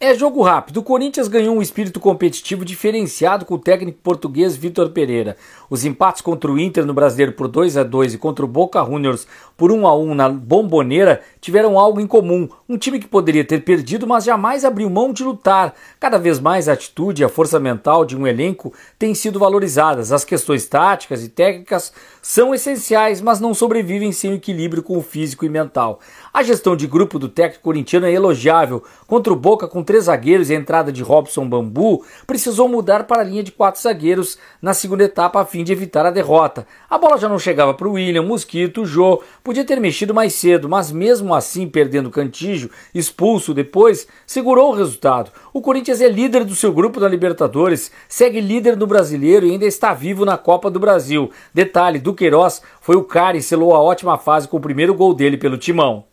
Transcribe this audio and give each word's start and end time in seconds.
É 0.00 0.14
jogo 0.14 0.42
rápido. 0.42 0.76
O 0.76 0.82
Corinthians 0.84 1.26
ganhou 1.26 1.56
um 1.56 1.60
espírito 1.60 1.98
competitivo 1.98 2.64
diferenciado 2.64 3.44
com 3.44 3.54
o 3.54 3.58
técnico 3.58 3.98
português 4.00 4.54
Vitor 4.54 4.90
Pereira. 4.90 5.36
Os 5.68 5.84
empates 5.84 6.22
contra 6.22 6.48
o 6.48 6.56
Inter 6.56 6.86
no 6.86 6.94
Brasileiro 6.94 7.32
por 7.32 7.48
2 7.48 7.76
a 7.76 7.82
2 7.82 8.14
e 8.14 8.18
contra 8.18 8.44
o 8.44 8.48
Boca 8.48 8.84
Juniors 8.84 9.26
por 9.56 9.72
1 9.72 9.88
a 9.88 9.96
1 9.96 10.14
na 10.14 10.28
Bomboneira 10.28 11.20
tiveram 11.40 11.76
algo 11.76 12.00
em 12.00 12.06
comum. 12.06 12.48
Um 12.68 12.78
time 12.78 13.00
que 13.00 13.08
poderia 13.08 13.44
ter 13.44 13.64
perdido, 13.64 14.06
mas 14.06 14.22
jamais 14.22 14.64
abriu 14.64 14.88
mão 14.88 15.12
de 15.12 15.24
lutar. 15.24 15.74
Cada 15.98 16.16
vez 16.16 16.38
mais 16.38 16.68
a 16.68 16.74
atitude 16.74 17.22
e 17.22 17.24
a 17.24 17.28
força 17.28 17.58
mental 17.58 18.04
de 18.04 18.16
um 18.16 18.24
elenco 18.24 18.72
têm 18.96 19.16
sido 19.16 19.40
valorizadas. 19.40 20.12
As 20.12 20.24
questões 20.24 20.64
táticas 20.66 21.24
e 21.24 21.28
técnicas 21.28 21.92
são 22.22 22.54
essenciais, 22.54 23.20
mas 23.20 23.40
não 23.40 23.52
sobrevivem 23.52 24.12
sem 24.12 24.30
o 24.30 24.34
equilíbrio 24.34 24.82
com 24.82 24.96
o 24.96 25.02
físico 25.02 25.44
e 25.44 25.48
mental. 25.48 25.98
A 26.32 26.44
gestão 26.44 26.76
de 26.76 26.86
grupo 26.86 27.18
do 27.18 27.28
técnico 27.28 27.64
corintiano 27.64 28.06
é 28.06 28.12
elogiável. 28.12 28.84
Contra 29.08 29.32
o 29.32 29.36
Boca 29.36 29.66
com 29.66 29.87
três 29.88 30.04
zagueiros 30.04 30.50
e 30.50 30.54
a 30.54 30.58
entrada 30.58 30.92
de 30.92 31.02
Robson 31.02 31.48
Bambu, 31.48 32.04
precisou 32.26 32.68
mudar 32.68 33.04
para 33.04 33.22
a 33.22 33.24
linha 33.24 33.42
de 33.42 33.50
quatro 33.50 33.80
zagueiros 33.80 34.36
na 34.60 34.74
segunda 34.74 35.02
etapa 35.02 35.40
a 35.40 35.46
fim 35.46 35.64
de 35.64 35.72
evitar 35.72 36.04
a 36.04 36.10
derrota. 36.10 36.66
A 36.90 36.98
bola 36.98 37.16
já 37.16 37.26
não 37.26 37.38
chegava 37.38 37.72
para 37.72 37.88
o 37.88 37.92
William, 37.92 38.20
Mosquito, 38.22 38.84
Jô, 38.84 39.22
podia 39.42 39.64
ter 39.64 39.80
mexido 39.80 40.12
mais 40.12 40.34
cedo, 40.34 40.68
mas 40.68 40.92
mesmo 40.92 41.34
assim 41.34 41.66
perdendo 41.66 42.10
Cantígio, 42.10 42.70
expulso 42.94 43.54
depois, 43.54 44.06
segurou 44.26 44.72
o 44.72 44.76
resultado. 44.76 45.30
O 45.54 45.62
Corinthians 45.62 46.02
é 46.02 46.08
líder 46.10 46.44
do 46.44 46.54
seu 46.54 46.70
grupo 46.70 47.00
da 47.00 47.08
Libertadores, 47.08 47.90
segue 48.06 48.42
líder 48.42 48.76
do 48.76 48.86
Brasileiro 48.86 49.46
e 49.46 49.52
ainda 49.52 49.64
está 49.64 49.94
vivo 49.94 50.26
na 50.26 50.36
Copa 50.36 50.70
do 50.70 50.78
Brasil. 50.78 51.30
Detalhe, 51.54 51.98
Duqueiroz 51.98 52.60
foi 52.82 52.96
o 52.96 53.04
cara 53.04 53.38
e 53.38 53.42
selou 53.42 53.74
a 53.74 53.80
ótima 53.80 54.18
fase 54.18 54.46
com 54.46 54.58
o 54.58 54.60
primeiro 54.60 54.92
gol 54.92 55.14
dele 55.14 55.38
pelo 55.38 55.56
Timão. 55.56 56.07